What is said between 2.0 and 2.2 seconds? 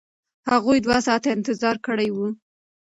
و.